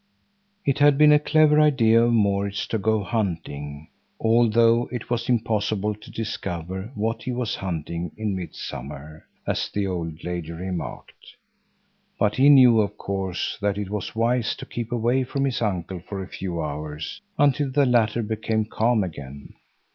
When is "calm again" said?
18.65-19.53